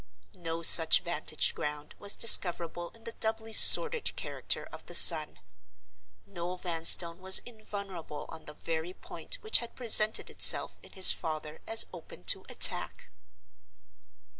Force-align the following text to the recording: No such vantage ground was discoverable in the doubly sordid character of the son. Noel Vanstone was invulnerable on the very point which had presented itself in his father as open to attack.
No 0.39 0.63
such 0.63 1.01
vantage 1.01 1.53
ground 1.53 1.93
was 1.99 2.15
discoverable 2.15 2.89
in 2.95 3.03
the 3.03 3.11
doubly 3.11 3.53
sordid 3.53 4.15
character 4.15 4.65
of 4.71 4.83
the 4.87 4.95
son. 4.95 5.37
Noel 6.25 6.57
Vanstone 6.57 7.19
was 7.19 7.37
invulnerable 7.45 8.25
on 8.29 8.45
the 8.45 8.55
very 8.55 8.95
point 8.95 9.35
which 9.41 9.59
had 9.59 9.75
presented 9.75 10.31
itself 10.31 10.79
in 10.81 10.93
his 10.93 11.11
father 11.11 11.61
as 11.67 11.85
open 11.93 12.23
to 12.23 12.43
attack. 12.49 13.11